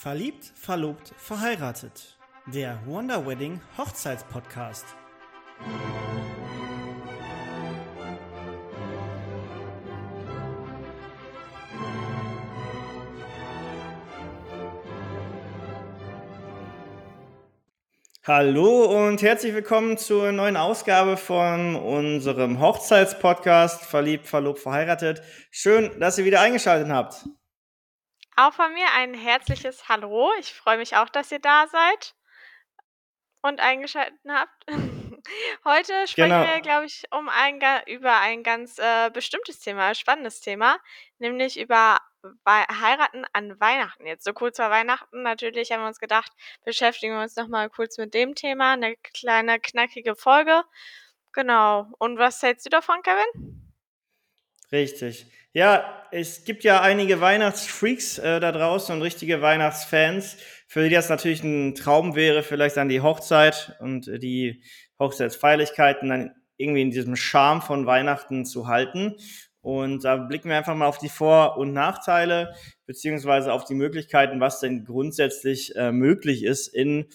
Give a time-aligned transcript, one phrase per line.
[0.00, 2.16] Verliebt, verlobt, verheiratet.
[2.46, 4.86] Der Wonder Wedding Hochzeitspodcast.
[18.22, 25.22] Hallo und herzlich willkommen zur neuen Ausgabe von unserem Hochzeitspodcast Verliebt, verlobt, verheiratet.
[25.50, 27.24] Schön, dass ihr wieder eingeschaltet habt.
[28.38, 30.30] Auch von mir ein herzliches Hallo.
[30.38, 32.14] Ich freue mich auch, dass ihr da seid
[33.42, 34.64] und eingeschaltet habt.
[35.64, 36.46] Heute sprechen Genau.
[36.46, 40.78] wir, glaube ich, um ein, über ein ganz äh, bestimmtes Thema, spannendes Thema,
[41.18, 41.98] nämlich über
[42.46, 44.06] Heiraten an Weihnachten.
[44.06, 46.30] Jetzt so kurz vor Weihnachten natürlich haben wir uns gedacht,
[46.64, 48.74] beschäftigen wir uns nochmal kurz mit dem Thema.
[48.74, 50.62] Eine kleine, knackige Folge.
[51.32, 51.90] Genau.
[51.98, 53.67] Und was hältst du davon, Kevin?
[54.72, 55.26] Richtig.
[55.54, 60.36] Ja, es gibt ja einige Weihnachtsfreaks äh, da draußen und richtige Weihnachtsfans,
[60.66, 64.62] für die das natürlich ein Traum wäre, vielleicht dann die Hochzeit und die
[64.98, 69.16] Hochzeitsfeierlichkeiten dann irgendwie in diesem Charme von Weihnachten zu halten.
[69.62, 72.54] Und da blicken wir einfach mal auf die Vor- und Nachteile,
[72.86, 77.06] beziehungsweise auf die Möglichkeiten, was denn grundsätzlich äh, möglich ist in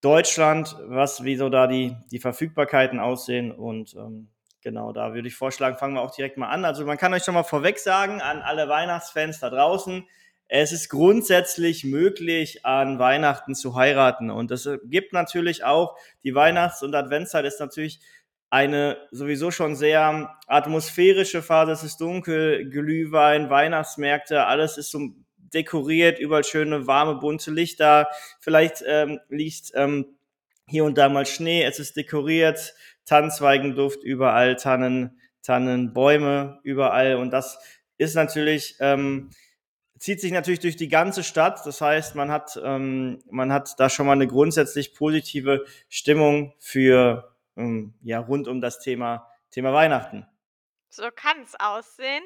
[0.00, 4.30] Deutschland, was, wie so da die, die Verfügbarkeiten aussehen und ähm,
[4.62, 6.64] Genau, da würde ich vorschlagen, fangen wir auch direkt mal an.
[6.64, 10.06] Also man kann euch schon mal vorweg sagen an alle Weihnachtsfans da draußen,
[10.54, 14.30] es ist grundsätzlich möglich, an Weihnachten zu heiraten.
[14.30, 18.00] Und das gibt natürlich auch, die Weihnachts- und Adventszeit ist natürlich
[18.50, 21.72] eine sowieso schon sehr atmosphärische Phase.
[21.72, 25.00] Es ist dunkel, Glühwein, Weihnachtsmärkte, alles ist so
[25.38, 28.08] dekoriert, überall schöne, warme, bunte Lichter.
[28.38, 30.18] Vielleicht ähm, liegt ähm,
[30.66, 32.74] hier und da mal Schnee, es ist dekoriert,
[33.04, 37.16] Tannenzweigenduft überall, Tannen, Tannenbäume überall.
[37.16, 37.58] Und das
[37.98, 39.30] ist natürlich, ähm,
[39.98, 41.64] zieht sich natürlich durch die ganze Stadt.
[41.64, 47.36] Das heißt, man hat, ähm, man hat da schon mal eine grundsätzlich positive Stimmung für,
[47.56, 50.26] ähm, ja, rund um das Thema, Thema Weihnachten.
[50.88, 52.22] So kann es aussehen.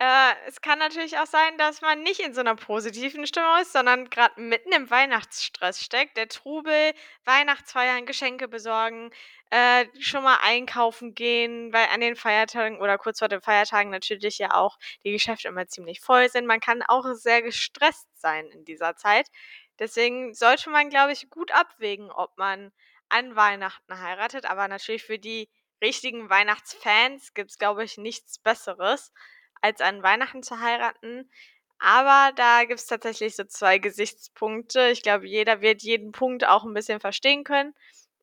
[0.00, 3.72] Äh, es kann natürlich auch sein, dass man nicht in so einer positiven Stimmung ist,
[3.72, 6.16] sondern gerade mitten im Weihnachtsstress steckt.
[6.16, 6.92] Der Trubel,
[7.24, 9.10] Weihnachtsfeiern, Geschenke besorgen,
[9.50, 14.38] äh, schon mal einkaufen gehen, weil an den Feiertagen oder kurz vor den Feiertagen natürlich
[14.38, 16.46] ja auch die Geschäfte immer ziemlich voll sind.
[16.46, 19.28] Man kann auch sehr gestresst sein in dieser Zeit.
[19.78, 22.72] Deswegen sollte man, glaube ich, gut abwägen, ob man
[23.08, 24.44] an Weihnachten heiratet.
[24.46, 25.48] Aber natürlich für die
[25.82, 29.12] richtigen Weihnachtsfans gibt es, glaube ich, nichts Besseres
[29.64, 31.30] als an Weihnachten zu heiraten.
[31.78, 34.88] Aber da gibt es tatsächlich so zwei Gesichtspunkte.
[34.90, 37.74] Ich glaube, jeder wird jeden Punkt auch ein bisschen verstehen können.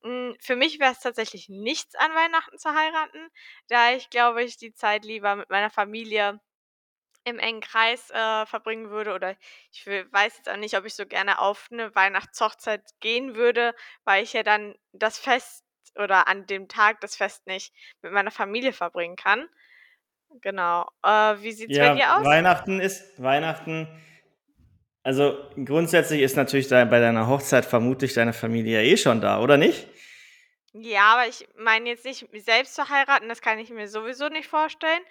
[0.04, 3.30] Hm, für mich wäre es tatsächlich nichts, an Weihnachten zu heiraten,
[3.70, 6.40] da ich, glaube ich, die Zeit lieber mit meiner Familie
[7.24, 9.36] im engen Kreis, äh, verbringen würde oder
[9.72, 13.76] ich weiß jetzt auch nicht, ob ich so gerne auf eine Weihnachtshochzeit gehen würde,
[14.06, 15.64] weil ich ja dann das Fest
[15.96, 19.48] oder an dem Tag das Fest nicht mit meiner Familie verbringen kann.
[20.42, 20.88] Genau.
[21.04, 22.24] Äh, wie sieht's bei Ja, dir aus?
[22.26, 23.88] Weihnachten ist, Weihnachten,
[25.04, 29.42] also grundsätzlich ist natürlich da bei deiner Hochzeit vermutlich deine Familie ja eh schon da,
[29.42, 29.88] oder nicht?
[30.74, 34.30] Ja, aber ich meine jetzt nicht, mich selbst zu heiraten, das kann ich mir sowieso
[34.30, 35.02] nicht vorstellen.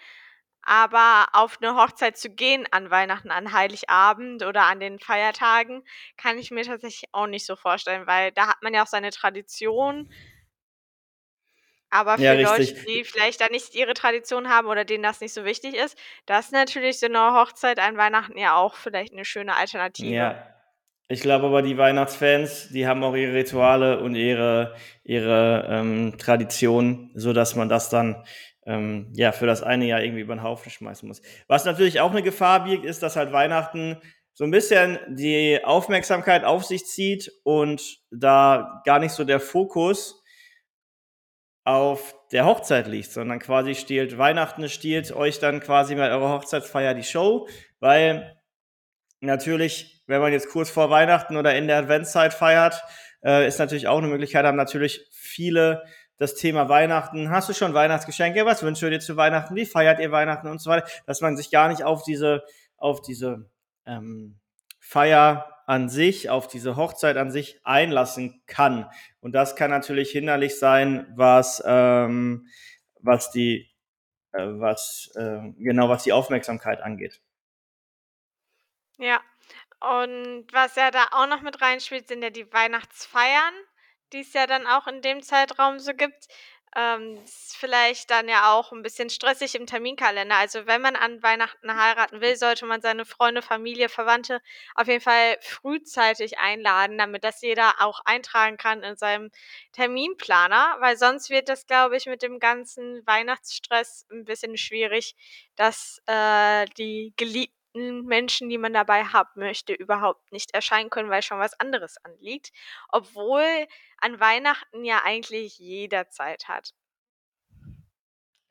[0.63, 5.85] Aber auf eine Hochzeit zu gehen an Weihnachten, an Heiligabend oder an den Feiertagen,
[6.19, 9.11] kann ich mir tatsächlich auch nicht so vorstellen, weil da hat man ja auch seine
[9.11, 10.11] Tradition.
[11.93, 12.77] Aber Ja, für Leute, richtig.
[12.87, 16.39] die vielleicht da nicht ihre Tradition haben oder denen das nicht so wichtig ist, da
[16.39, 20.23] ist natürlich so 'ne Hochzeit an Weihnachten ja auch vielleicht 'ne schöne Alternative.
[20.23, 20.47] Ja,
[21.09, 24.75] ich glaube aber, die Weihnachtsfans, die haben auch ihre Rituale und ihre,
[25.05, 28.25] ihre ähm, Traditionen, sodass man das dann
[28.67, 31.21] ähm, ja für das eine Jahr irgendwie über den Haufen schmeißen muss.
[31.49, 33.99] Was natürlich auch eine Gefahr birgt, ist, dass halt Weihnachten
[34.33, 40.20] so ein bisschen die Aufmerksamkeit auf sich zieht und da gar nicht so der Fokus
[41.65, 46.95] auf der Hochzeit liegt, sondern quasi stiehlt Weihnachten stiehlt euch dann quasi bei eurer Hochzeitsfeier
[46.95, 47.49] die Show,
[47.81, 48.37] weil
[49.21, 52.83] natürlich, wenn man jetzt kurz vor Weihnachten oder in der Adventszeit feiert,
[53.25, 55.83] äh, ist natürlich auch eine Möglichkeit, haben natürlich viele
[56.17, 57.31] das Thema Weihnachten.
[57.31, 58.45] Hast du schon Weihnachtsgeschenke?
[58.45, 59.55] Was wünschst du dir zu Weihnachten?
[59.57, 60.87] Wie feiert ihr Weihnachten und so weiter?
[61.07, 62.43] Dass man sich gar nicht auf diese,
[62.77, 63.51] auf diese
[63.87, 64.39] ähm,
[64.81, 68.91] Feier an sich, auf diese Hochzeit an sich einlassen kann.
[69.21, 72.49] Und das kann natürlich hinderlich sein, was, ähm,
[72.99, 73.71] was die,
[74.33, 77.23] äh, was, äh, genau, was die Aufmerksamkeit angeht.
[78.99, 79.21] Ja.
[79.79, 83.55] Und was ja da auch noch mit reinspielt, sind ja die Weihnachtsfeiern,
[84.13, 86.27] die es ja dann auch in dem Zeitraum so gibt.
[86.77, 90.37] Ähm, ist vielleicht dann ja auch ein bisschen stressig im Terminkalender.
[90.37, 94.41] Also, wenn man an Weihnachten heiraten will, sollte man seine Freunde, Familie, Verwandte
[94.75, 99.31] auf jeden Fall frühzeitig einladen, damit das jeder auch eintragen kann in seinem
[99.73, 105.15] Terminplaner, weil sonst wird das, glaube ich, mit dem ganzen Weihnachtsstress ein bisschen schwierig,
[105.57, 111.23] dass, äh, die geliebten Menschen, die man dabei haben möchte, überhaupt nicht erscheinen können, weil
[111.23, 112.51] schon was anderes anliegt,
[112.89, 113.45] obwohl
[113.99, 116.75] an Weihnachten ja eigentlich jeder Zeit hat.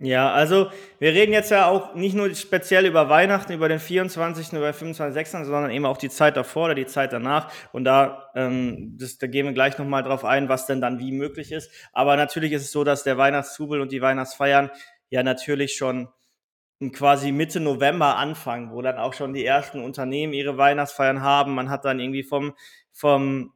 [0.01, 4.53] Ja, also wir reden jetzt ja auch nicht nur speziell über Weihnachten, über den 24.
[4.53, 5.29] oder 25.
[5.45, 7.51] sondern eben auch die Zeit davor oder die Zeit danach.
[7.73, 11.11] Und da, ähm, das, da gehen wir gleich nochmal drauf ein, was denn dann wie
[11.11, 11.69] möglich ist.
[11.91, 14.71] Aber natürlich ist es so, dass der Weihnachtszubel und die Weihnachtsfeiern
[15.09, 16.07] ja natürlich schon
[16.93, 21.53] quasi Mitte November anfangen, wo dann auch schon die ersten Unternehmen ihre Weihnachtsfeiern haben.
[21.55, 22.53] Man hat dann irgendwie vom,
[22.93, 23.53] vom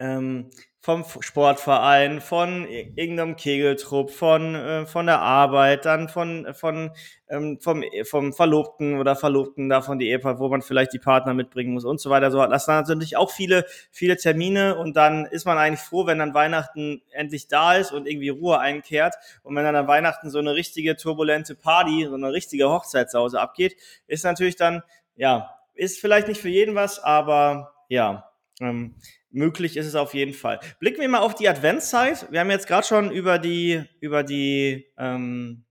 [0.00, 0.50] ähm,
[0.82, 6.92] vom Sportverein, von irgendeinem Kegeltrupp, von, äh, von der Arbeit, dann von, von,
[7.28, 11.74] ähm, vom, vom Verlobten oder Verlobten davon die Ehepaar, wo man vielleicht die Partner mitbringen
[11.74, 12.30] muss und so weiter.
[12.30, 16.18] So, das sind natürlich auch viele, viele Termine und dann ist man eigentlich froh, wenn
[16.18, 19.16] dann Weihnachten endlich da ist und irgendwie Ruhe einkehrt.
[19.42, 23.76] Und wenn dann an Weihnachten so eine richtige turbulente Party, so eine richtige Hochzeitshause abgeht,
[24.06, 24.82] ist natürlich dann,
[25.14, 28.30] ja, ist vielleicht nicht für jeden was, aber ja,
[28.62, 28.94] ähm,
[29.30, 30.60] möglich ist es auf jeden Fall.
[30.78, 32.30] Blicken wir mal auf die Adventszeit.
[32.30, 35.64] Wir haben jetzt gerade schon über die, über die, ähm,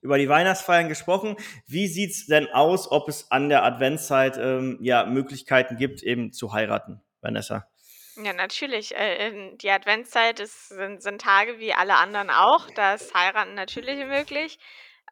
[0.00, 1.36] über die Weihnachtsfeiern gesprochen.
[1.66, 6.52] Wie sieht's denn aus, ob es an der Adventszeit ähm, ja Möglichkeiten gibt, eben zu
[6.52, 7.68] heiraten, Vanessa?
[8.16, 8.94] Ja, natürlich.
[8.96, 12.68] Äh, die Adventszeit ist, sind, sind Tage wie alle anderen auch.
[12.70, 14.58] Da ist Heiraten natürlich möglich.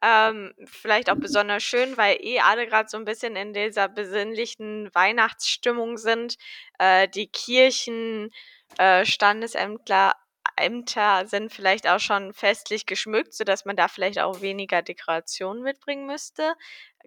[0.03, 4.89] Ähm, vielleicht auch besonders schön, weil eh alle gerade so ein bisschen in dieser besinnlichen
[4.93, 6.35] Weihnachtsstimmung sind.
[6.79, 8.29] Äh, die Kirchen,
[8.77, 10.13] äh, Standesämtler
[10.55, 16.07] Ämter sind vielleicht auch schon festlich geschmückt, sodass man da vielleicht auch weniger Dekorationen mitbringen
[16.07, 16.53] müsste.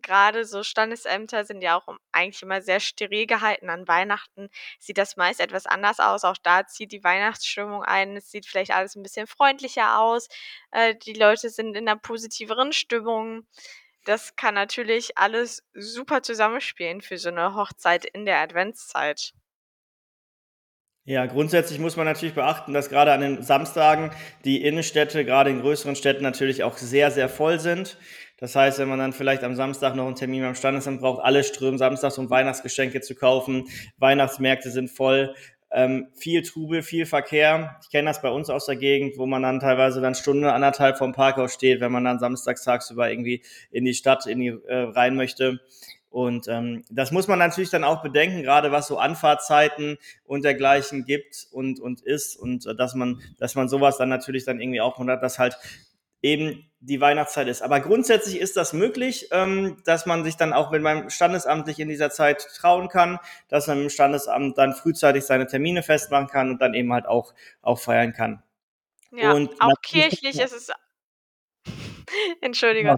[0.02, 3.70] Gerade so Standesämter sind ja auch eigentlich immer sehr steril gehalten.
[3.70, 4.48] An Weihnachten
[4.78, 6.24] sieht das meist etwas anders aus.
[6.24, 8.16] Auch da zieht die Weihnachtsstimmung ein.
[8.16, 10.28] Es sieht vielleicht alles ein bisschen freundlicher aus.
[10.70, 13.46] Äh, die Leute sind in einer positiveren Stimmung.
[14.04, 19.34] Das kann natürlich alles super zusammenspielen für so eine Hochzeit in der Adventszeit.
[21.04, 24.10] Ja, grundsätzlich muss man natürlich beachten, dass gerade an den Samstagen
[24.44, 27.96] die Innenstädte, gerade in größeren Städten natürlich auch sehr, sehr voll sind.
[28.40, 31.44] Das heißt, wenn man dann vielleicht am Samstag noch einen Termin beim Standesamt braucht, alle
[31.44, 33.68] strömen samstags, um Weihnachtsgeschenke zu kaufen.
[33.98, 35.34] Weihnachtsmärkte sind voll.
[35.72, 37.78] Ähm, viel Trubel, viel Verkehr.
[37.82, 40.98] Ich kenne das bei uns aus der Gegend, wo man dann teilweise dann Stunde, anderthalb
[40.98, 44.90] vom Parkhaus steht, wenn man dann samstags tagsüber irgendwie in die Stadt in die, äh,
[44.90, 45.60] rein möchte.
[46.08, 51.04] Und ähm, das muss man natürlich dann auch bedenken, gerade was so Anfahrtzeiten und dergleichen
[51.04, 54.80] gibt und, und ist und äh, dass man, dass man sowas dann natürlich dann irgendwie
[54.80, 55.56] auch hat, dass halt
[56.22, 57.62] eben die Weihnachtszeit ist.
[57.62, 61.78] Aber grundsätzlich ist das möglich, ähm, dass man sich dann auch mit meinem Standesamt sich
[61.78, 63.18] in dieser Zeit trauen kann,
[63.48, 67.34] dass man im Standesamt dann frühzeitig seine Termine festmachen kann und dann eben halt auch,
[67.60, 68.42] auch feiern kann.
[69.12, 70.72] Ja, und auch kirchlich ist es.
[72.40, 72.96] Entschuldige.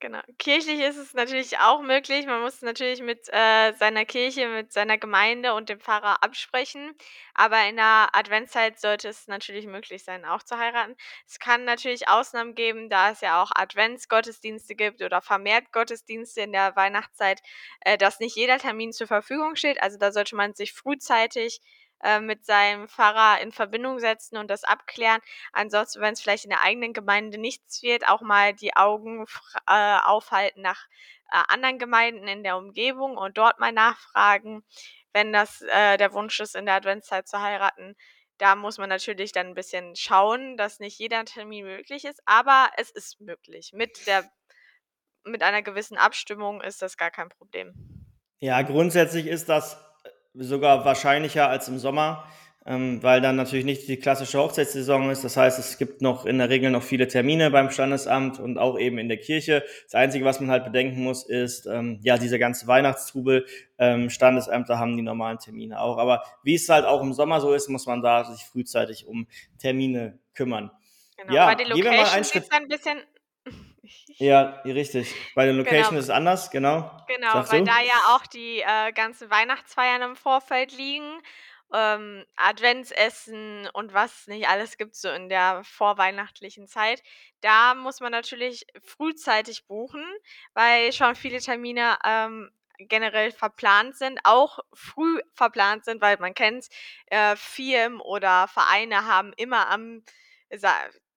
[0.00, 0.20] Genau.
[0.38, 2.24] Kirchlich ist es natürlich auch möglich.
[2.26, 6.94] Man muss natürlich mit, äh, seiner Kirche, mit seiner Gemeinde und dem Pfarrer absprechen.
[7.34, 10.94] Aber in der Adventszeit sollte es natürlich möglich sein, auch zu heiraten.
[11.26, 16.52] Es kann natürlich Ausnahmen geben, da es ja auch Adventsgottesdienste gibt oder vermehrt Gottesdienste in
[16.52, 17.40] der Weihnachtszeit,
[17.80, 19.82] äh, dass nicht jeder Termin zur Verfügung steht.
[19.82, 21.60] Also da sollte man sich frühzeitig
[22.02, 25.20] äh, mit seinem Pfarrer in Verbindung setzen und das abklären.
[25.52, 29.26] Ansonsten, wenn es vielleicht in der eigenen Gemeinde nichts wird, auch mal die Augen
[29.66, 30.86] äh, aufhalten nach
[31.30, 34.64] äh, anderen Gemeinden in der Umgebung und dort mal nachfragen,
[35.12, 37.96] wenn das äh, der Wunsch ist, in der Adventszeit zu heiraten.
[38.38, 42.70] Da muss man natürlich dann ein bisschen schauen, dass nicht jeder Termin möglich ist, aber
[42.76, 43.72] es ist möglich.
[43.74, 44.30] Mit der
[45.24, 47.74] mit einer gewissen Abstimmung ist das gar kein Problem.
[48.40, 49.76] Ja, grundsätzlich ist das
[50.38, 52.24] sogar wahrscheinlicher als im Sommer,
[52.66, 55.24] ähm, weil dann natürlich nicht die klassische Hochzeitssaison ist.
[55.24, 58.78] Das heißt, es gibt noch in der Regel noch viele Termine beim Standesamt und auch
[58.78, 59.64] eben in der Kirche.
[59.84, 63.46] Das Einzige, was man halt bedenken muss, ist ähm, ja dieser ganze Weihnachtstrubel.
[63.78, 65.98] Ähm, Standesämter haben die normalen Termine auch.
[65.98, 69.26] Aber wie es halt auch im Sommer so ist, muss man da sich frühzeitig um
[69.58, 70.70] Termine kümmern.
[71.16, 72.98] Genau, ja, bei den Locations ist ein bisschen
[74.18, 75.14] ja, richtig.
[75.34, 75.98] Bei den Location genau.
[75.98, 76.90] ist es anders, genau.
[77.06, 77.66] Genau, Sagst weil du?
[77.66, 81.20] da ja auch die äh, ganzen Weihnachtsfeiern im Vorfeld liegen,
[81.72, 87.02] ähm, Adventsessen und was nicht alles gibt so in der vorweihnachtlichen Zeit.
[87.40, 90.04] Da muss man natürlich frühzeitig buchen,
[90.54, 96.68] weil schon viele Termine ähm, generell verplant sind, auch früh verplant sind, weil man kennt,
[97.06, 100.02] äh, Firmen oder Vereine haben immer am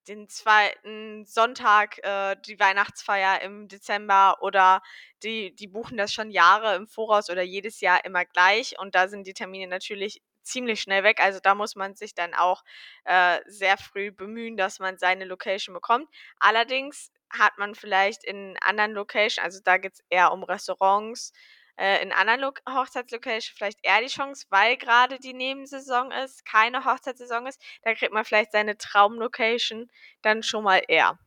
[0.08, 4.82] den zweiten Sonntag äh, die Weihnachtsfeier im Dezember oder
[5.24, 9.08] die, die buchen das schon Jahre im Voraus oder jedes Jahr immer gleich und da
[9.08, 11.20] sind die Termine natürlich ziemlich schnell weg.
[11.20, 12.64] Also da muss man sich dann auch
[13.06, 16.10] äh, sehr früh bemühen, dass man seine Location bekommt.
[16.40, 21.32] Allerdings hat man vielleicht in anderen Locations, also da geht es eher um Restaurants,
[21.78, 26.86] äh, in anderen Lo Hochzeitslocations vielleicht eher die Chance, weil gerade die Nebensaison ist, keine
[26.86, 29.90] Hochzeitssaison ist, da kriegt man vielleicht seine Traumlocation
[30.22, 31.18] dann schon mal eher.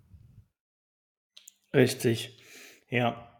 [1.75, 2.39] Richtig,
[2.89, 3.31] ja.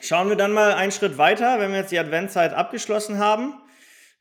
[0.00, 3.60] Schauen wir dann mal einen Schritt weiter, wenn wir jetzt die Adventzeit abgeschlossen haben.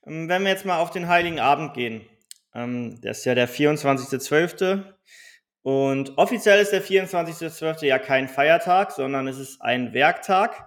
[0.06, 2.08] Ähm, wenn wir jetzt mal auf den Heiligen Abend gehen.
[2.54, 4.84] Ähm, das ist ja der 24.12.
[5.62, 7.86] Und offiziell ist der 24.12.
[7.86, 10.66] ja kein Feiertag, sondern es ist ein Werktag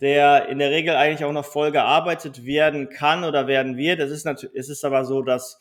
[0.00, 4.00] der in der Regel eigentlich auch noch voll gearbeitet werden kann oder werden wird.
[4.00, 5.58] Es ist, natürlich, es ist aber so, dass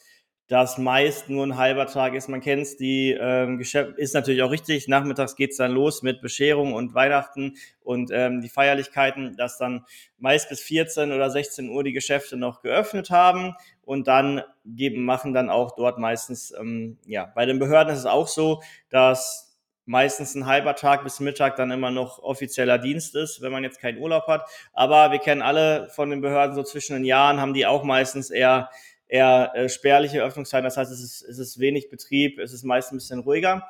[0.47, 2.29] das meist nur ein halber Tag ist.
[2.29, 4.87] Man kennt es, die ähm, Geschäft ist natürlich auch richtig.
[4.87, 9.85] Nachmittags geht's dann los mit Bescherung und Weihnachten und ähm, die Feierlichkeiten, dass dann
[10.19, 15.33] meist bis 14 oder 16 Uhr die Geschäfte noch geöffnet haben und dann geben, machen
[15.33, 19.44] dann auch dort meistens, ähm, ja, bei den Behörden ist es auch so, dass
[19.85, 23.79] meistens ein halber Tag bis Mittag dann immer noch offizieller Dienst ist, wenn man jetzt
[23.79, 24.49] keinen Urlaub hat.
[24.73, 28.29] Aber wir kennen alle von den Behörden so zwischen den Jahren, haben die auch meistens
[28.29, 28.69] eher
[29.07, 30.63] eher äh, spärliche Öffnungszeiten.
[30.63, 33.69] Das heißt, es ist, es ist wenig Betrieb, es ist meist ein bisschen ruhiger.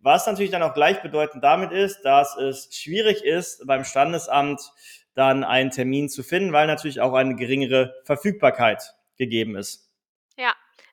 [0.00, 4.60] Was natürlich dann auch gleichbedeutend damit ist, dass es schwierig ist, beim Standesamt
[5.14, 9.85] dann einen Termin zu finden, weil natürlich auch eine geringere Verfügbarkeit gegeben ist.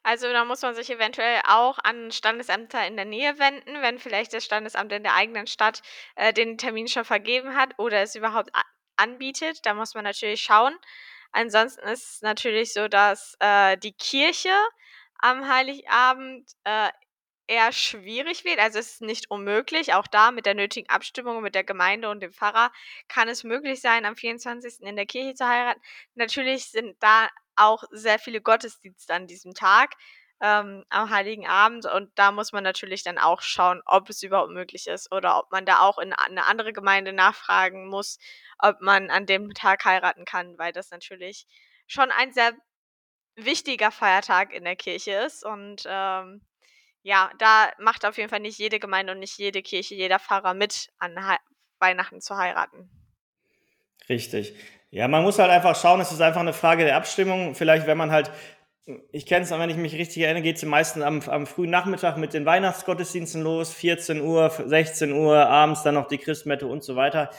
[0.04, 4.34] Also da muss man sich eventuell auch an Standesämter in der Nähe wenden, wenn vielleicht
[4.34, 5.82] das Standesamt in der eigenen Stadt
[6.16, 8.52] äh, den Termin schon vergeben hat oder es überhaupt
[8.98, 9.66] anbietet.
[9.66, 10.76] Da muss man natürlich schauen.
[11.32, 14.54] Ansonsten ist es natürlich so, dass äh, die Kirche
[15.20, 16.90] am Heiligabend äh,
[17.48, 18.60] eher schwierig wird.
[18.60, 19.94] Also es ist nicht unmöglich.
[19.94, 22.72] Auch da mit der nötigen Abstimmung mit der Gemeinde und dem Pfarrer
[23.08, 24.82] kann es möglich sein, am 24.
[24.82, 25.82] in der Kirche zu heiraten.
[26.16, 29.96] Natürlich sind da auch sehr viele Gottesdienste an diesem Tag,
[30.42, 31.86] ähm, am Heiligen Abend.
[31.86, 35.52] Und da muss man natürlich dann auch schauen, ob es überhaupt möglich ist oder ob
[35.52, 38.20] man da auch in eine andere Gemeinde nachfragen muss,
[38.60, 41.46] ob man an dem Tag heiraten kann, weil das natürlich
[41.88, 42.54] schon ein sehr
[43.36, 45.46] wichtiger Feiertag in der Kirche ist.
[45.46, 46.42] Und ähm,
[47.04, 50.54] ja, da macht auf jeden Fall nicht jede Gemeinde und nicht jede Kirche, jeder Pfarrer
[50.54, 51.36] mit, an He
[51.80, 52.90] Weihnachten zu heiraten.
[54.08, 54.56] Richtig.
[54.90, 57.56] Ja, man muss halt einfach schauen, es ist einfach eine Frage der Abstimmung.
[57.56, 58.32] Vielleicht, wenn man halt,
[59.12, 62.18] ich kenne es, wenn ich mich richtig erinnere, geht es meisten am, am frühen Nachmittag
[62.18, 66.96] mit den Weihnachtsgottesdiensten los, 14 Uhr, 16 Uhr, abends dann noch die Christmette und so
[66.96, 67.32] weiter.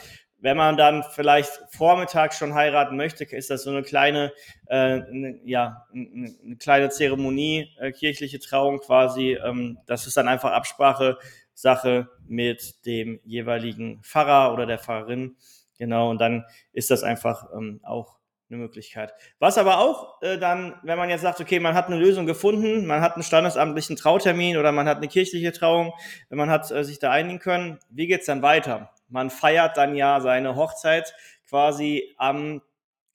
[0.45, 4.31] Wenn man dann vielleicht vormittags schon heiraten möchte, ist das so eine kleine,
[4.67, 9.39] äh, eine, ja, eine kleine Zeremonie, äh, kirchliche Trauung quasi.
[9.43, 11.17] Ähm, das ist dann einfach Absprache,
[11.55, 15.35] Sache mit dem jeweiligen Pfarrer oder der Pfarrerin.
[15.79, 19.13] Genau, und dann ist das einfach ähm, auch eine Möglichkeit.
[19.39, 22.85] Was aber auch äh, dann, wenn man jetzt sagt, okay, man hat eine Lösung gefunden,
[22.85, 25.91] man hat einen standesamtlichen Trautermin oder man hat eine kirchliche Trauung,
[26.29, 28.91] wenn man hat äh, sich da einigen können, wie geht's dann weiter?
[29.07, 31.13] Man feiert dann ja seine Hochzeit
[31.47, 32.61] quasi am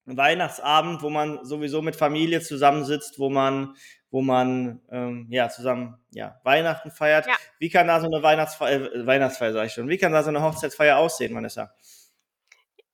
[0.04, 3.76] Weihnachtsabend, wo man sowieso mit Familie zusammensitzt, wo man,
[4.11, 7.26] wo man ähm, ja zusammen ja Weihnachten feiert.
[7.26, 7.35] Ja.
[7.59, 10.30] Wie kann da so eine Weihnachtsfeier, äh, Weihnachtsfeier sage ich schon, wie kann da so
[10.30, 11.73] eine Hochzeitsfeier aussehen, Vanessa?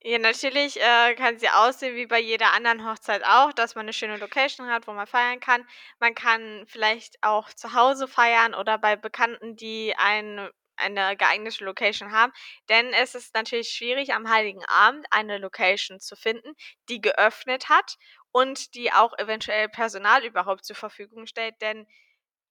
[0.03, 3.93] Ja, natürlich äh, kann sie aussehen wie bei jeder anderen Hochzeit auch, dass man eine
[3.93, 5.65] schöne Location hat, wo man feiern kann.
[5.99, 12.11] Man kann vielleicht auch zu Hause feiern oder bei Bekannten, die ein eine geeignete Location
[12.11, 12.31] haben,
[12.69, 16.53] denn es ist natürlich schwierig, am Heiligen Abend eine Location zu finden,
[16.89, 17.97] die geöffnet hat
[18.31, 21.87] und die auch eventuell Personal überhaupt zur Verfügung stellt, denn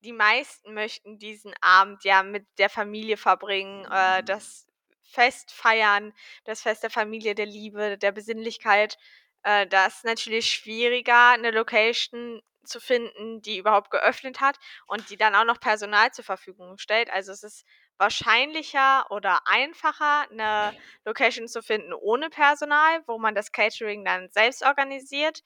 [0.01, 4.67] die meisten möchten diesen Abend ja mit der Familie verbringen, äh, das
[5.03, 6.13] Fest feiern,
[6.45, 8.99] das Fest der Familie, der Liebe, der Besinnlichkeit.
[9.43, 15.17] Äh, da ist natürlich schwieriger, eine Location zu finden, die überhaupt geöffnet hat und die
[15.17, 17.11] dann auch noch Personal zur Verfügung stellt.
[17.11, 17.65] Also es ist
[17.99, 20.75] wahrscheinlicher oder einfacher, eine
[21.05, 25.43] Location zu finden ohne Personal, wo man das Catering dann selbst organisiert.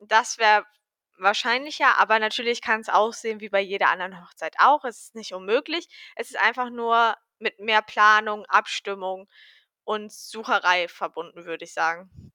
[0.00, 0.64] Das wäre
[1.18, 4.84] wahrscheinlicher, aber natürlich kann es aussehen wie bei jeder anderen Hochzeit auch.
[4.84, 5.88] Es ist nicht unmöglich.
[6.16, 9.28] Es ist einfach nur mit mehr Planung, Abstimmung
[9.84, 12.33] und Sucherei verbunden, würde ich sagen.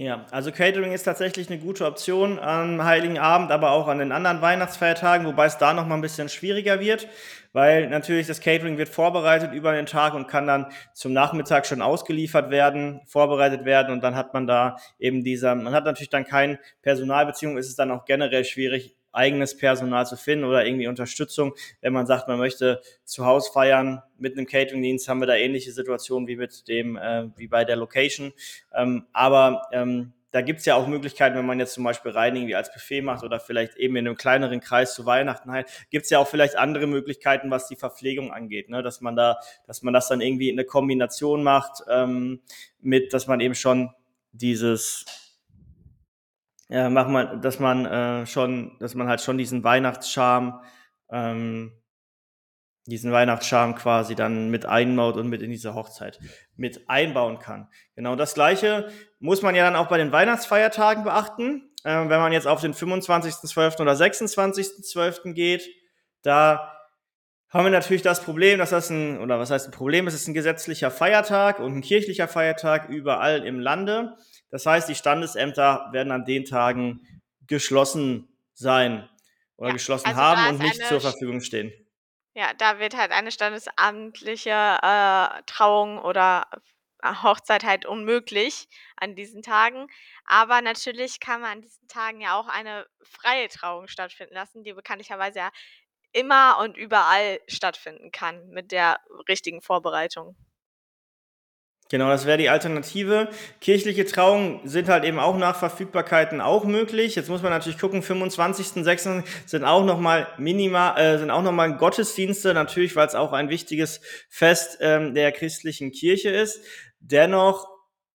[0.00, 4.12] Ja, also Catering ist tatsächlich eine gute Option am Heiligen Abend, aber auch an den
[4.12, 7.06] anderen Weihnachtsfeiertagen, wobei es da noch mal ein bisschen schwieriger wird,
[7.52, 11.82] weil natürlich das Catering wird vorbereitet über den Tag und kann dann zum Nachmittag schon
[11.82, 16.24] ausgeliefert werden, vorbereitet werden und dann hat man da eben dieser, man hat natürlich dann
[16.24, 20.88] kein Personal, beziehungsweise ist es dann auch generell schwierig, eigenes Personal zu finden oder irgendwie
[20.88, 21.54] Unterstützung.
[21.80, 25.72] Wenn man sagt, man möchte zu Hause feiern mit einem Catering-Dienst, haben wir da ähnliche
[25.72, 28.32] Situationen wie mit dem, äh, wie bei der Location.
[28.74, 32.54] Ähm, aber ähm, da gibt's ja auch Möglichkeiten, wenn man jetzt zum Beispiel rein irgendwie
[32.54, 36.18] als Buffet macht oder vielleicht eben in einem kleineren Kreis zu Weihnachten halt, gibt's ja
[36.18, 38.82] auch vielleicht andere Möglichkeiten, was die Verpflegung angeht, ne?
[38.82, 42.40] dass man da, dass man das dann irgendwie in eine Kombination macht ähm,
[42.80, 43.90] mit, dass man eben schon
[44.32, 45.04] dieses
[46.70, 50.62] ja, mach mal, dass man äh, schon, dass man halt schon diesen Weihnachtscharme
[51.10, 51.72] ähm,
[52.86, 56.18] diesen Weihnachtscharme quasi dann mit einbaut und mit in diese Hochzeit
[56.56, 57.68] mit einbauen kann.
[57.94, 61.70] Genau das Gleiche muss man ja dann auch bei den Weihnachtsfeiertagen beachten.
[61.84, 63.80] Äh, wenn man jetzt auf den 25.12.
[63.80, 65.32] oder 26.12.
[65.32, 65.68] geht,
[66.22, 66.76] da
[67.48, 70.28] haben wir natürlich das Problem, dass das ein, oder was heißt ein Problem, es ist
[70.28, 74.16] ein gesetzlicher Feiertag und ein kirchlicher Feiertag überall im Lande.
[74.50, 79.08] Das heißt, die Standesämter werden an den Tagen geschlossen sein
[79.56, 81.72] oder ja, geschlossen also haben und nicht zur Verfügung stehen.
[82.34, 86.46] Ja, da wird halt eine standesamtliche äh, Trauung oder
[87.02, 89.88] äh, Hochzeit halt unmöglich an diesen Tagen.
[90.24, 94.72] Aber natürlich kann man an diesen Tagen ja auch eine freie Trauung stattfinden lassen, die
[94.72, 95.50] bekanntlicherweise ja
[96.12, 100.36] immer und überall stattfinden kann mit der richtigen Vorbereitung.
[101.90, 103.28] Genau, das wäre die Alternative.
[103.60, 107.16] Kirchliche Trauungen sind halt eben auch nach Verfügbarkeiten auch möglich.
[107.16, 108.84] Jetzt muss man natürlich gucken, 25.
[108.84, 109.48] 26.
[109.50, 114.00] sind auch nochmal minimal, äh, sind auch nochmal Gottesdienste, natürlich, weil es auch ein wichtiges
[114.28, 116.64] Fest ähm, der christlichen Kirche ist.
[117.00, 117.68] Dennoch,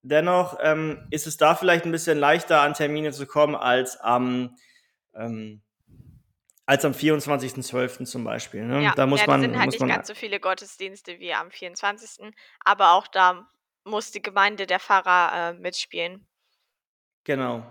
[0.04, 4.56] dennoch ähm, ist es da vielleicht ein bisschen leichter an Termine zu kommen als am
[5.14, 5.62] ähm,
[6.66, 8.06] als am 24.12.
[8.06, 8.64] zum Beispiel.
[8.64, 8.84] Ne?
[8.84, 12.34] Ja, da muss ja, man, sind halt nicht ganz so viele Gottesdienste wie am 24.
[12.64, 13.48] Aber auch da
[13.86, 16.26] muss die Gemeinde, der Pfarrer äh, mitspielen.
[17.24, 17.64] Genau,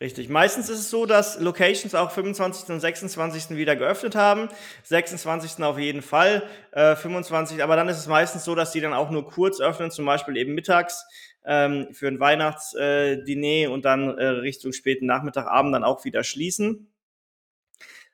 [0.00, 0.30] richtig.
[0.30, 2.70] Meistens ist es so, dass Locations auch 25.
[2.70, 3.50] und 26.
[3.58, 4.48] wieder geöffnet haben.
[4.84, 5.62] 26.
[5.62, 7.62] auf jeden Fall, äh, 25.
[7.62, 10.38] Aber dann ist es meistens so, dass die dann auch nur kurz öffnen, zum Beispiel
[10.38, 11.04] eben mittags
[11.44, 16.24] ähm, für ein Weihnachtsdiner äh, und dann äh, Richtung späten Nachmittag, Abend dann auch wieder
[16.24, 16.90] schließen.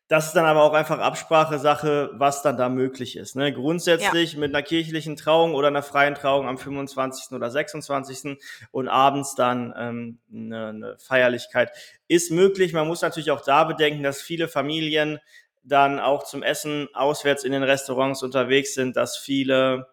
[0.08, 3.36] Das ist dann aber auch einfach Absprachesache, was dann da möglich ist.
[3.36, 3.52] Ne?
[3.52, 4.38] Grundsätzlich ja.
[4.38, 7.32] mit einer kirchlichen Trauung oder einer freien Trauung am 25.
[7.32, 8.38] oder 26.
[8.70, 11.72] und abends dann ähm, eine, eine Feierlichkeit
[12.08, 12.72] ist möglich.
[12.72, 15.18] Man muss natürlich auch da bedenken, dass viele Familien
[15.62, 19.88] dann auch zum Essen auswärts in den Restaurants unterwegs sind, dass viele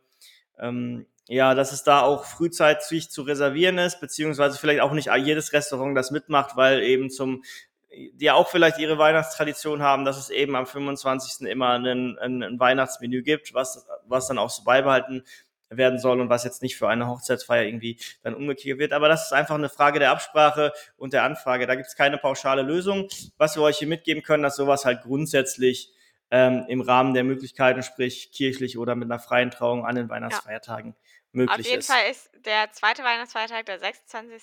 [0.57, 5.53] ähm, ja, dass es da auch frühzeitig zu reservieren ist, beziehungsweise vielleicht auch nicht jedes
[5.53, 7.43] Restaurant das mitmacht, weil eben zum
[8.13, 11.47] die auch vielleicht ihre Weihnachtstradition haben, dass es eben am 25.
[11.47, 15.23] immer ein, ein, ein Weihnachtsmenü gibt, was, was dann auch so beibehalten
[15.69, 18.93] werden soll und was jetzt nicht für eine Hochzeitsfeier irgendwie dann umgekehrt wird.
[18.93, 21.67] Aber das ist einfach eine Frage der Absprache und der Anfrage.
[21.67, 23.07] Da gibt es keine pauschale Lösung.
[23.37, 25.91] Was wir euch hier mitgeben können, dass sowas halt grundsätzlich
[26.31, 30.91] ähm, im Rahmen der Möglichkeiten, sprich kirchlich oder mit einer freien Trauung an den Weihnachtsfeiertagen
[30.91, 31.87] ja möglich Auf jeden ist.
[31.91, 34.41] Fall ist der zweite Weihnachtsfeiertag, der 26.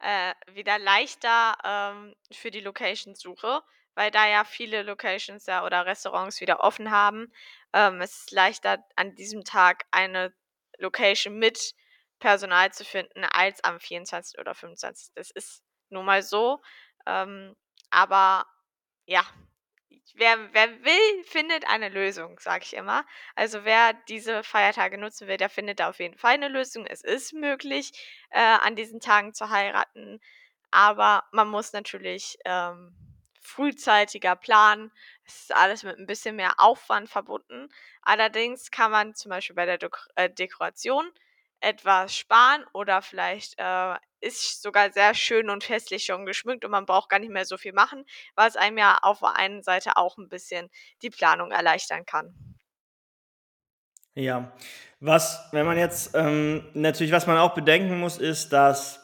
[0.00, 3.62] Äh, wieder leichter ähm, für die Location-Suche,
[3.94, 7.32] weil da ja viele Locations ja oder Restaurants wieder offen haben.
[7.72, 10.32] Ähm, es ist leichter an diesem Tag eine
[10.78, 11.74] Location mit
[12.18, 14.38] Personal zu finden als am 24.
[14.38, 15.12] oder 25.
[15.14, 16.60] Das ist nun mal so.
[17.06, 17.56] Ähm,
[17.90, 18.46] aber
[19.06, 19.24] ja,
[20.14, 23.04] wer, wer will, findet eine Lösung, sage ich immer.
[23.34, 26.86] Also wer diese Feiertage nutzen will, der findet da auf jeden Fall eine Lösung.
[26.86, 27.92] Es ist möglich,
[28.30, 30.20] äh, an diesen Tagen zu heiraten,
[30.70, 32.94] aber man muss natürlich ähm,
[33.40, 34.92] frühzeitiger planen.
[35.26, 37.68] Es ist alles mit ein bisschen mehr Aufwand verbunden.
[38.02, 41.10] Allerdings kann man zum Beispiel bei der Dek äh, Dekoration
[41.62, 46.86] etwas sparen oder vielleicht äh, ist sogar sehr schön und festlich schon geschmückt und man
[46.86, 50.16] braucht gar nicht mehr so viel machen, was einem ja auf der einen Seite auch
[50.16, 50.70] ein bisschen
[51.02, 52.34] die Planung erleichtern kann.
[54.14, 54.52] Ja,
[55.00, 59.01] was, wenn man jetzt ähm, natürlich, was man auch bedenken muss, ist, dass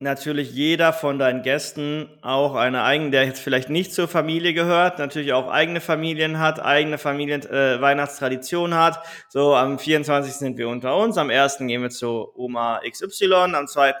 [0.00, 4.98] natürlich jeder von deinen Gästen auch eine eigene, der jetzt vielleicht nicht zur Familie gehört,
[4.98, 9.04] natürlich auch eigene Familien hat, eigene Familien äh, Weihnachtstradition hat.
[9.28, 10.32] So am 24.
[10.32, 11.58] sind wir unter uns, am 1.
[11.58, 13.94] gehen wir zu Oma XY, am 2.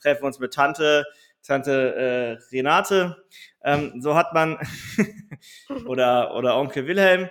[0.00, 1.04] treffen wir uns mit Tante
[1.46, 3.16] Tante äh, Renate.
[3.62, 4.58] Ähm, so hat man
[5.86, 7.28] oder oder Onkel Wilhelm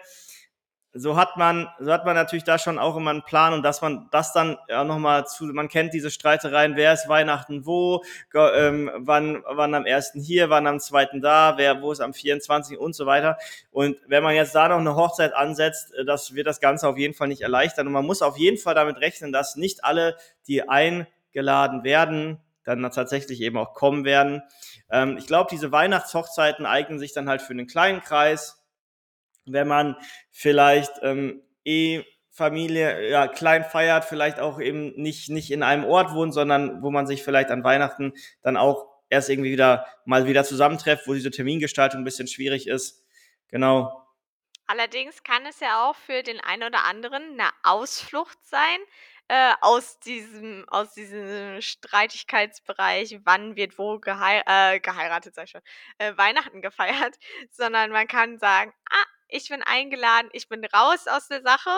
[0.94, 3.82] so hat man, so hat man natürlich da schon auch immer einen Plan und dass
[3.82, 8.04] man das dann ja nochmal zu, man kennt diese Streitereien, wer ist Weihnachten wo,
[8.36, 12.78] ähm, wann, wann am ersten hier, wann am zweiten da, wer, wo ist am 24.
[12.78, 13.38] und so weiter.
[13.72, 16.98] Und wenn man jetzt da noch eine Hochzeit ansetzt, äh, das wird das Ganze auf
[16.98, 20.16] jeden Fall nicht erleichtern und man muss auf jeden Fall damit rechnen, dass nicht alle,
[20.48, 24.44] die eingeladen werden, dann tatsächlich eben auch kommen werden.
[24.92, 28.63] Ähm, ich glaube, diese Weihnachtshochzeiten eignen sich dann halt für einen kleinen Kreis,
[29.46, 29.98] wenn man
[30.32, 36.14] vielleicht ähm, eh Familie ja, klein feiert, vielleicht auch eben nicht, nicht in einem Ort
[36.14, 40.44] wohnt, sondern wo man sich vielleicht an Weihnachten dann auch erst irgendwie wieder mal wieder
[40.44, 43.06] zusammentrefft, wo diese Termingestaltung ein bisschen schwierig ist.
[43.50, 44.04] Genau.
[44.66, 48.80] Allerdings kann es ja auch für den einen oder anderen eine Ausflucht sein,
[49.28, 55.62] äh, aus diesem aus diesem Streitigkeitsbereich, wann wird wo gehei äh, geheiratet, sage ich schon,
[55.98, 57.18] äh, Weihnachten gefeiert,
[57.52, 61.72] sondern man kann sagen: „Ah, ich bin eingeladen, ich bin raus aus der Sache,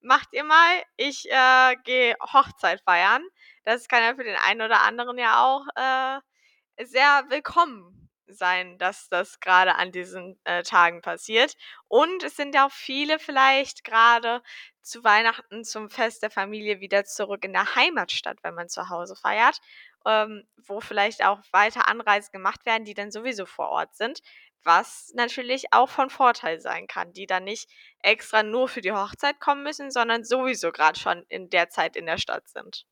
[0.00, 3.22] macht ihr mal, ich, äh, gehe Hochzeit feiern.“
[3.64, 9.08] Das kann ja für den einen oder anderen ja auch, äh, sehr willkommen sein, dass
[9.08, 11.54] das gerade an diesen, äh, Tagen passiert.
[11.88, 14.42] Und es sind ja auch viele vielleicht gerade
[14.80, 19.16] zu Weihnachten, zum Fest der Familie wieder zurück in der Heimatstadt, wenn man zu Hause
[19.16, 19.60] feiert,
[20.06, 24.20] ähm, wo vielleicht auch weiter Anreisen gemacht werden, die dann sowieso vor Ort sind,
[24.64, 27.68] was natürlich auch von Vorteil sein kann, die dann nicht
[28.02, 32.06] extra nur für die Hochzeit kommen müssen, sondern sowieso gerade schon in der Zeit in
[32.06, 32.86] der Stadt sind.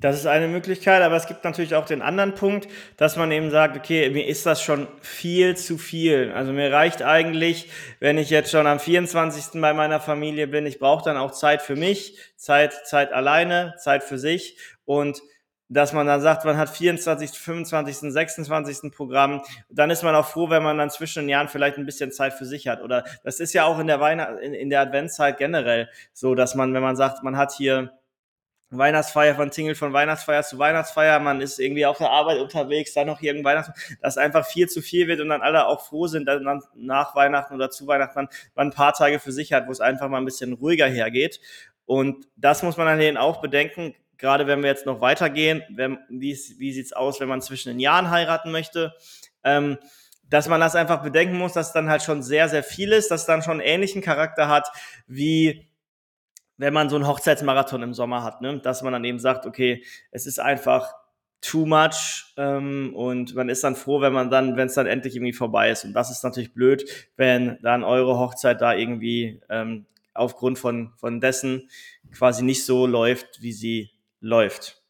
[0.00, 3.50] Das ist eine Möglichkeit, aber es gibt natürlich auch den anderen Punkt, dass man eben
[3.50, 6.32] sagt, okay, mir ist das schon viel zu viel.
[6.34, 9.60] Also mir reicht eigentlich, wenn ich jetzt schon am 24.
[9.62, 14.02] bei meiner Familie bin, ich brauche dann auch Zeit für mich, Zeit, Zeit alleine, Zeit
[14.02, 15.22] für sich und
[15.68, 18.92] dass man dann sagt, man hat 24., 25., 26.
[18.92, 22.12] Programm, dann ist man auch froh, wenn man dann zwischen den Jahren vielleicht ein bisschen
[22.12, 22.82] Zeit für sich hat.
[22.82, 26.54] Oder das ist ja auch in der Weihnacht, in, in der Adventszeit generell so, dass
[26.54, 27.92] man, wenn man sagt, man hat hier
[28.78, 33.06] Weihnachtsfeier von Tingle von Weihnachtsfeier zu Weihnachtsfeier, man ist irgendwie auf der Arbeit unterwegs, dann
[33.06, 36.26] noch irgendein Weihnachts, dass einfach viel zu viel wird und dann alle auch froh sind,
[36.26, 39.72] dass man nach Weihnachten oder zu Weihnachten man ein paar Tage für sich hat, wo
[39.72, 41.40] es einfach mal ein bisschen ruhiger hergeht.
[41.86, 45.98] Und das muss man dann eben auch bedenken, gerade wenn wir jetzt noch weitergehen, wenn,
[46.08, 48.94] wie, wie sieht's aus, wenn man zwischen den Jahren heiraten möchte,
[49.42, 49.78] ähm,
[50.28, 53.26] dass man das einfach bedenken muss, dass dann halt schon sehr, sehr viel ist, dass
[53.26, 54.68] dann schon ähnlichen Charakter hat
[55.06, 55.68] wie
[56.56, 58.60] wenn man so einen Hochzeitsmarathon im Sommer hat, ne?
[58.60, 60.94] dass man dann eben sagt, okay, es ist einfach
[61.40, 65.16] too much ähm, und man ist dann froh, wenn man dann, wenn es dann endlich
[65.16, 65.84] irgendwie vorbei ist.
[65.84, 66.84] Und das ist natürlich blöd,
[67.16, 71.68] wenn dann eure Hochzeit da irgendwie ähm, aufgrund von, von dessen
[72.12, 73.90] quasi nicht so läuft, wie sie
[74.24, 74.82] läuft.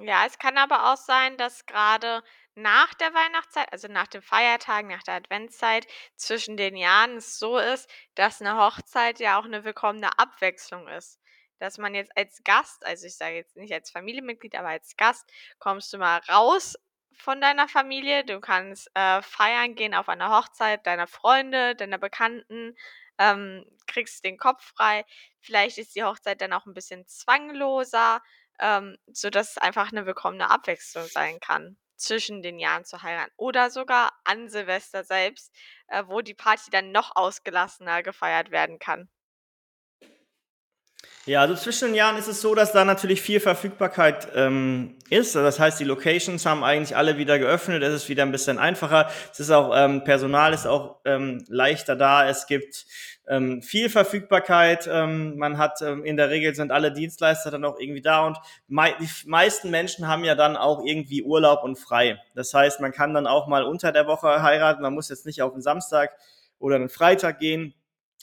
[0.00, 2.22] Ja, es kann aber auch sein, dass gerade
[2.54, 7.58] nach der Weihnachtszeit, also nach den Feiertagen, nach der Adventszeit, zwischen den Jahren es so
[7.58, 11.18] ist, dass eine Hochzeit ja auch eine willkommene Abwechslung ist.
[11.58, 15.30] Dass man jetzt als Gast, also ich sage jetzt nicht als Familienmitglied, aber als Gast,
[15.58, 16.76] kommst du mal raus
[17.16, 18.24] von deiner Familie.
[18.24, 22.76] Du kannst äh, feiern gehen auf einer Hochzeit deiner Freunde, deiner Bekannten,
[23.18, 25.04] ähm, kriegst den Kopf frei.
[25.40, 28.20] Vielleicht ist die Hochzeit dann auch ein bisschen zwangloser
[28.62, 33.32] ähm, sodass es einfach eine willkommene Abwechslung sein kann, zwischen den Jahren zu heiraten.
[33.36, 35.54] Oder sogar an Silvester selbst,
[35.88, 39.10] äh, wo die Party dann noch ausgelassener gefeiert werden kann.
[41.24, 45.36] Ja, also zwischen den Jahren ist es so, dass da natürlich viel Verfügbarkeit ähm, ist.
[45.36, 47.84] Das heißt, die Locations haben eigentlich alle wieder geöffnet.
[47.84, 49.08] Es ist wieder ein bisschen einfacher.
[49.30, 52.28] Es ist auch ähm, Personal ist auch ähm, leichter da.
[52.28, 52.86] Es gibt
[53.28, 54.88] ähm, viel Verfügbarkeit.
[54.90, 58.36] Ähm, man hat ähm, in der Regel sind alle Dienstleister dann auch irgendwie da und
[58.66, 62.20] mei die meisten Menschen haben ja dann auch irgendwie Urlaub und frei.
[62.34, 64.82] Das heißt, man kann dann auch mal unter der Woche heiraten.
[64.82, 66.10] Man muss jetzt nicht auf den Samstag
[66.58, 67.74] oder einen Freitag gehen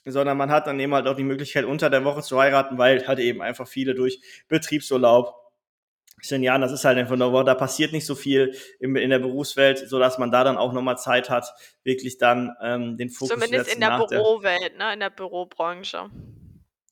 [0.06, 3.08] sondern man hat dann eben halt auch die Möglichkeit, unter der Woche zu heiraten, weil
[3.08, 5.36] halt eben einfach viele durch Betriebsurlaub
[6.22, 6.44] sind.
[6.44, 9.78] Ja, das ist halt einfach nur, da passiert nicht so viel in, in der Berufswelt,
[9.78, 13.74] so dass man da dann auch nochmal Zeit hat, wirklich dann ähm, den Fokus Zumindest
[13.74, 16.10] in der Bürowelt, ne, in der Bürobranche.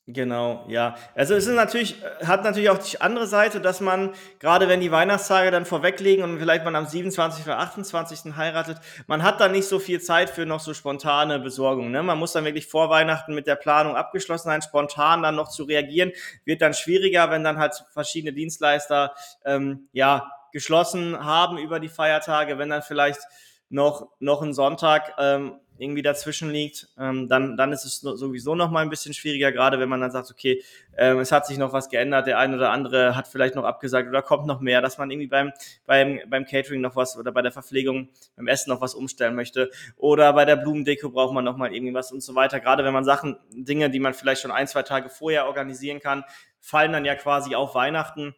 [0.09, 0.95] Genau, ja.
[1.15, 4.89] Also es ist natürlich, hat natürlich auch die andere Seite, dass man, gerade wenn die
[4.89, 7.43] Weihnachtstage dann vorweglegen und vielleicht man am 27.
[7.45, 8.37] oder 28.
[8.37, 11.91] heiratet, man hat dann nicht so viel Zeit für noch so spontane Besorgungen.
[11.91, 12.03] Ne?
[12.03, 15.65] Man muss dann wirklich vor Weihnachten mit der Planung abgeschlossen sein, spontan dann noch zu
[15.65, 16.13] reagieren,
[16.45, 22.57] wird dann schwieriger, wenn dann halt verschiedene Dienstleister ähm, ja geschlossen haben über die Feiertage,
[22.57, 23.19] wenn dann vielleicht
[23.67, 28.71] noch, noch ein Sonntag ähm, irgendwie dazwischen liegt, ähm, dann, dann ist es sowieso noch
[28.71, 30.63] mal ein bisschen schwieriger, gerade wenn man dann sagt, okay,
[30.97, 34.09] ähm, es hat sich noch was geändert, der eine oder andere hat vielleicht noch abgesagt
[34.09, 35.51] oder kommt noch mehr, dass man irgendwie beim,
[35.85, 39.69] beim, beim Catering noch was oder bei der Verpflegung, beim Essen noch was umstellen möchte
[39.95, 42.59] oder bei der Blumendeko braucht man noch mal irgendwie was und so weiter.
[42.59, 46.23] Gerade wenn man Sachen, Dinge, die man vielleicht schon ein, zwei Tage vorher organisieren kann,
[46.59, 48.35] fallen dann ja quasi auf Weihnachten,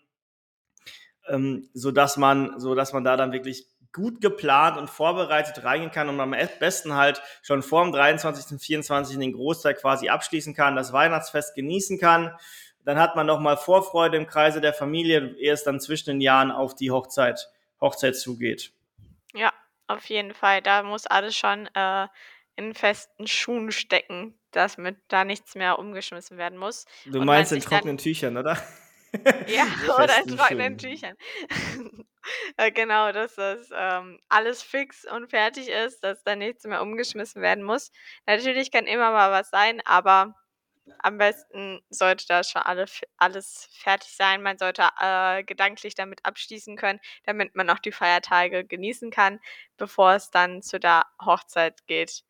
[1.27, 5.91] ähm, so dass man, so dass man da dann wirklich gut geplant und vorbereitet reingehen
[5.91, 8.59] kann und am besten halt schon vor dem 23.
[8.59, 9.17] 24.
[9.17, 12.35] den Großteil quasi abschließen kann, das Weihnachtsfest genießen kann
[12.85, 16.51] Dann hat man nochmal Vorfreude im Kreise der Familie, ehe es dann zwischen den Jahren
[16.51, 17.49] auf die Hochzeit,
[17.81, 18.71] Hochzeit zugeht.
[19.33, 19.53] Ja,
[19.87, 20.61] auf jeden Fall.
[20.61, 22.07] Da muss alles schon äh,
[22.55, 26.85] in festen Schuhen stecken, dass mit da nichts mehr umgeschmissen werden muss.
[27.05, 28.57] Du meinst in trockenen Tüchern, oder?
[29.47, 31.15] Ja, oder in trockenen Tüchern.
[32.57, 37.41] äh, genau, dass das ähm, alles fix und fertig ist, dass da nichts mehr umgeschmissen
[37.41, 37.91] werden muss.
[38.27, 40.35] Natürlich kann immer mal was sein, aber
[40.99, 42.85] am besten sollte da schon alle,
[43.17, 44.41] alles fertig sein.
[44.41, 49.39] Man sollte äh, gedanklich damit abschließen können, damit man auch die Feiertage genießen kann,
[49.77, 52.23] bevor es dann zu der Hochzeit geht.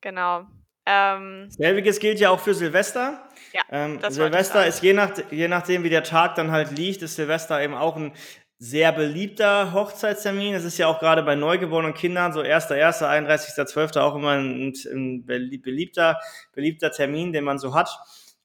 [0.00, 0.46] Genau.
[0.86, 3.28] Ähm, Selbiges gilt ja auch für Silvester.
[3.52, 7.16] Ja, ähm, Silvester ist je, nach, je nachdem, wie der Tag dann halt liegt, ist
[7.16, 8.12] Silvester eben auch ein
[8.58, 10.54] sehr beliebter Hochzeitstermin.
[10.54, 14.00] Es ist ja auch gerade bei neugeborenen Kindern so 1.1., 31.12.
[14.00, 16.18] auch immer ein, ein, beliebter,
[16.52, 17.90] beliebter Termin, den man so hat.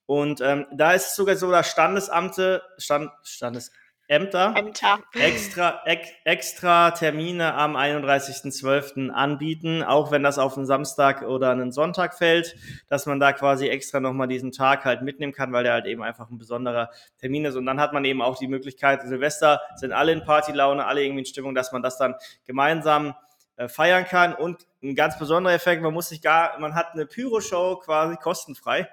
[0.05, 3.71] Und ähm, da ist es sogar so, dass Standesamte, Stand, Standes,
[4.11, 4.99] Ämter, Ämter.
[5.13, 9.09] Extra, ex, extra Termine am 31.12.
[9.09, 12.57] anbieten, auch wenn das auf einen Samstag oder einen Sonntag fällt,
[12.89, 16.03] dass man da quasi extra nochmal diesen Tag halt mitnehmen kann, weil der halt eben
[16.03, 16.89] einfach ein besonderer
[17.21, 17.55] Termin ist.
[17.55, 21.21] Und dann hat man eben auch die Möglichkeit, Silvester sind alle in Partylaune, alle irgendwie
[21.21, 23.15] in Stimmung, dass man das dann gemeinsam
[23.55, 27.05] äh, feiern kann und ein ganz besonderer Effekt, man muss sich gar, man hat eine
[27.05, 28.89] Pyro-Show quasi kostenfrei.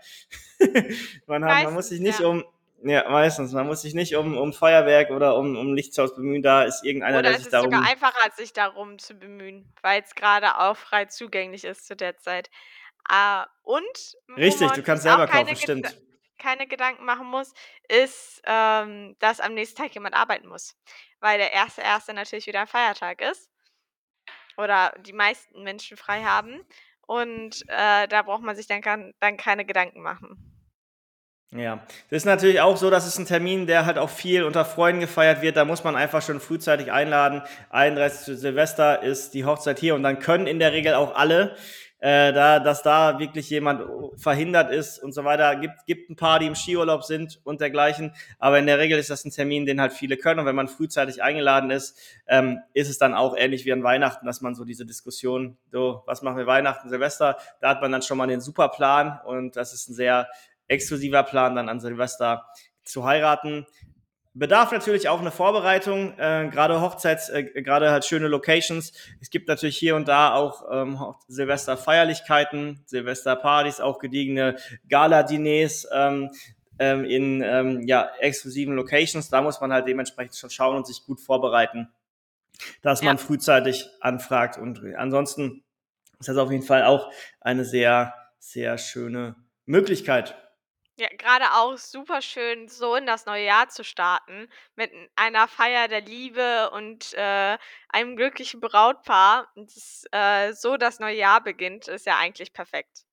[1.26, 2.28] man, hat, man muss sich nicht ja.
[2.28, 2.44] um
[2.82, 3.52] ja, meistens.
[3.52, 6.42] Man muss sich nicht um, um Feuerwerk oder um, um Lichthaus bemühen.
[6.42, 7.68] Da ist irgendeiner, oder der sich darum...
[7.68, 11.64] Oder es ist sogar einfacher, sich darum zu bemühen, weil es gerade auch frei zugänglich
[11.64, 12.50] ist zu der Zeit.
[13.10, 14.16] Uh, und...
[14.36, 15.96] Richtig, du kannst selber kaufen, stimmt.
[16.38, 17.52] keine Gedanken machen muss,
[17.88, 20.76] ist, ähm, dass am nächsten Tag jemand arbeiten muss.
[21.20, 23.50] Weil der erste erste natürlich wieder ein Feiertag ist.
[24.56, 26.60] Oder die meisten Menschen frei haben.
[27.06, 30.58] Und äh, da braucht man sich dann, dann keine Gedanken machen.
[31.56, 34.66] Ja, das ist natürlich auch so, dass es ein Termin, der halt auch viel unter
[34.66, 35.56] Freunden gefeiert wird.
[35.56, 37.42] Da muss man einfach schon frühzeitig einladen.
[37.70, 38.38] 31.
[38.38, 41.56] Silvester ist die Hochzeit hier und dann können in der Regel auch alle,
[42.00, 43.82] äh, da, dass da wirklich jemand
[44.20, 45.56] verhindert ist und so weiter.
[45.56, 48.12] Gibt, gibt ein paar, die im Skiurlaub sind und dergleichen.
[48.38, 50.40] Aber in der Regel ist das ein Termin, den halt viele können.
[50.40, 54.26] Und wenn man frühzeitig eingeladen ist, ähm, ist es dann auch ähnlich wie an Weihnachten,
[54.26, 58.02] dass man so diese Diskussion, so, was machen wir Weihnachten, Silvester, da hat man dann
[58.02, 60.28] schon mal den Superplan und das ist ein sehr
[60.68, 62.46] exklusiver Plan, dann an Silvester
[62.85, 63.66] zu heiraten.
[64.35, 68.92] Bedarf natürlich auch eine Vorbereitung, äh, gerade Hochzeits, äh, gerade halt schöne Locations.
[69.20, 74.57] Es gibt natürlich hier und da auch ähm, Silvester-Feierlichkeiten, Silvester-Partys, auch gediegene
[74.88, 76.31] Gala-Diners ähm,
[76.78, 79.28] ähm, in ähm, ja, exklusiven Locations.
[79.28, 81.88] Da muss man halt dementsprechend schon schauen und sich gut vorbereiten,
[82.83, 83.07] dass ja.
[83.07, 84.57] man frühzeitig anfragt.
[84.57, 85.64] Und ansonsten
[86.20, 89.35] ist das auf jeden Fall auch eine sehr, sehr schöne
[89.66, 90.37] Möglichkeit.
[90.98, 95.87] Ja, gerade auch super schön, so in das neue Jahr zu starten mit einer Feier
[95.87, 97.56] der Liebe und, äh,
[97.88, 99.46] einem glücklichen Brautpaar.
[99.54, 103.04] Und das, äh, so das neue Jahr beginnt, ist ja eigentlich perfekt.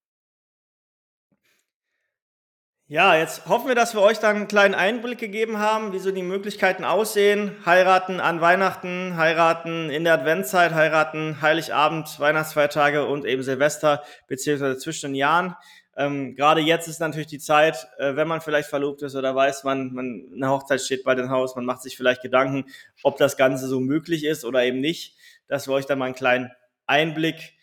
[2.87, 6.11] Ja, jetzt hoffen wir, dass wir euch dann einen kleinen Einblick gegeben haben, wie so
[6.11, 7.55] die Möglichkeiten aussehen.
[7.67, 15.11] Heiraten an Weihnachten, heiraten in der Adventszeit, heiraten Heiligabend, Weihnachtsfeiertage und eben Silvester beziehungsweise zwischen
[15.11, 15.55] den Jahren.
[15.97, 19.63] Ähm, Gerade jetzt ist natürlich die Zeit, äh, wenn man vielleicht verlobt ist oder weiß,
[19.63, 22.65] man, man eine Hochzeit steht bei dem Haus, man macht sich vielleicht Gedanken,
[23.03, 25.15] ob das Ganze so möglich ist oder eben nicht,
[25.47, 26.51] dass wir euch da mal einen kleinen
[26.85, 27.53] Einblick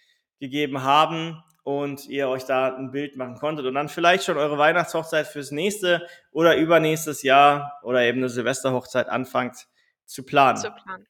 [0.40, 4.58] gegeben haben und ihr euch da ein Bild machen konntet und dann vielleicht schon eure
[4.58, 9.68] Weihnachtshochzeit fürs nächste oder übernächstes Jahr oder eben eine Silvesterhochzeit anfangt
[10.06, 10.56] zu planen.
[10.56, 11.06] Zu planen.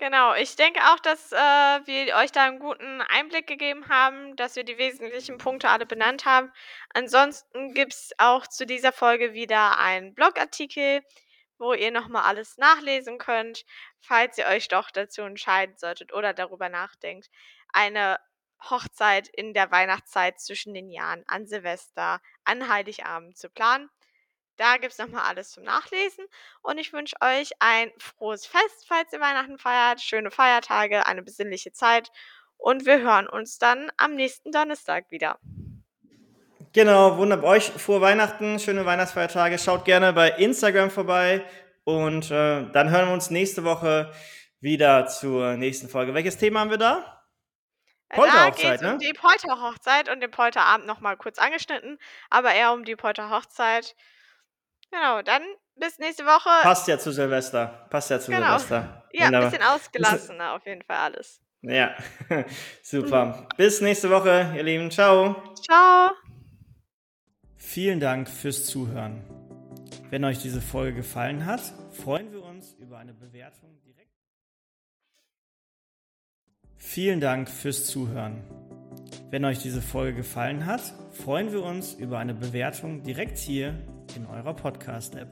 [0.00, 4.56] Genau, ich denke auch, dass, äh, wir euch da einen guten Einblick gegeben haben, dass
[4.56, 6.50] wir die wesentlichen Punkte alle benannt haben.
[6.94, 11.02] Ansonsten gibt es auch zu dieser Folge wieder einen Blogartikel,
[11.58, 13.66] wo ihr nochmal alles nachlesen könnt,
[14.00, 17.28] falls ihr euch doch dazu entscheiden solltet oder darüber nachdenkt,
[17.68, 18.18] eine
[18.70, 23.90] Hochzeit in der Weihnachtszeit zwischen den Jahren an Silvester, an Heiligabend zu planen.
[24.60, 26.26] Da gibt es nochmal alles zum Nachlesen.
[26.60, 31.72] Und ich wünsche euch ein frohes Fest, falls ihr Weihnachten feiert, schöne Feiertage, eine besinnliche
[31.72, 32.12] Zeit.
[32.58, 35.38] Und wir hören uns dann am nächsten Donnerstag wieder.
[36.74, 37.52] Genau, wunderbar.
[37.52, 39.58] Euch frohe Weihnachten, schöne Weihnachtsfeiertage.
[39.58, 41.42] Schaut gerne bei Instagram vorbei.
[41.84, 44.12] Und äh, dann hören wir uns nächste Woche
[44.60, 46.12] wieder zur nächsten Folge.
[46.12, 47.24] Welches Thema haben wir da?
[48.10, 48.92] Polterhochzeit, da ne?
[48.92, 53.96] um die Polterhochzeit und den Polterabend nochmal kurz angeschnitten, aber eher um die Polterhochzeit.
[54.90, 55.42] Genau, dann
[55.76, 56.48] bis nächste Woche.
[56.62, 57.86] Passt ja zu Silvester.
[57.90, 58.58] Passt ja zu genau.
[58.58, 58.96] Silvester.
[59.12, 61.42] Ja, ein bisschen ausgelassener auf jeden Fall alles.
[61.62, 61.96] Ja,
[62.82, 63.48] super.
[63.56, 64.88] bis nächste Woche, ihr Lieben.
[64.88, 65.34] Ciao.
[65.60, 66.12] Ciao.
[67.56, 69.24] Vielen Dank fürs Zuhören.
[70.10, 74.14] Wenn euch diese Folge gefallen hat, freuen wir uns über eine Bewertung direkt.
[76.76, 78.44] Vielen Dank fürs Zuhören.
[79.30, 83.74] Wenn euch diese Folge gefallen hat, freuen wir uns über eine Bewertung direkt hier
[84.16, 85.28] in eurer Podcast-App.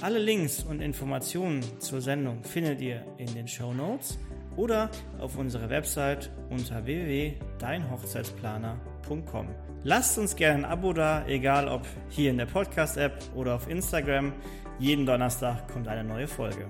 [0.00, 4.18] Alle Links und Informationen zur Sendung findet ihr in den Show Notes
[4.56, 9.48] oder auf unserer Website unter www.deinhochzeitsplaner.com.
[9.84, 14.32] Lasst uns gerne ein Abo da, egal ob hier in der Podcast-App oder auf Instagram.
[14.78, 16.68] Jeden Donnerstag kommt eine neue Folge.